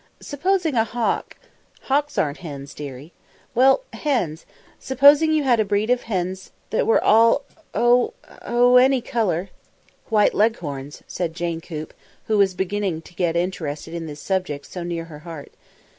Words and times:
"Supposing 0.19 0.73
a 0.73 0.83
hawk" 0.83 1.37
"Hawks 1.81 2.17
aren't 2.17 2.39
hens, 2.39 2.73
dearie." 2.73 3.13
"Well 3.53 3.81
hens! 3.93 4.47
Supposing 4.79 5.31
you 5.31 5.43
had 5.43 5.59
a 5.59 5.63
breed 5.63 5.91
of 5.91 6.01
hens 6.01 6.51
that 6.71 6.87
were 6.87 6.99
all 7.03 7.43
all 7.75 8.15
oh! 8.41 8.77
any 8.77 8.99
colour" 8.99 9.49
"White 10.09 10.33
Leghorns," 10.33 11.03
said 11.07 11.35
Jane 11.35 11.61
Coop, 11.61 11.93
who 12.25 12.39
was 12.39 12.55
beginning 12.55 13.03
to 13.03 13.13
get 13.13 13.35
interested 13.35 13.93
in 13.93 14.07
this 14.07 14.19
subject 14.19 14.65
so 14.65 14.81
near 14.81 15.05
her 15.05 15.19
heart. 15.19 15.53